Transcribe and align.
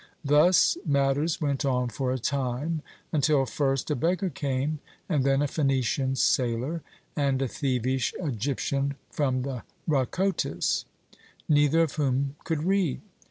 Thus 0.25 0.79
matters 0.83 1.39
went 1.39 1.63
on 1.63 1.89
for 1.89 2.11
a 2.11 2.17
time, 2.17 2.81
until 3.11 3.45
first 3.45 3.91
a 3.91 3.95
beggar 3.95 4.31
came, 4.31 4.79
and 5.07 5.23
then 5.23 5.43
a 5.43 5.45
Phœnician 5.45 6.17
sailor, 6.17 6.81
and 7.15 7.39
a 7.39 7.47
thievish 7.47 8.11
Egyptian 8.19 8.95
from 9.11 9.43
the 9.43 9.61
Rhakotis 9.85 10.85
neither 11.47 11.81
of 11.83 11.97
whom 11.97 12.35
could 12.45 12.63
read. 12.63 13.01